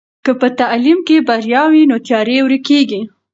که 0.25 0.31
په 0.39 0.47
تعلیم 0.59 0.99
کې 1.07 1.17
بریا 1.27 1.63
وي 1.71 1.83
نو 1.89 1.97
تیارې 2.07 2.37
ورکېږي. 2.43 3.01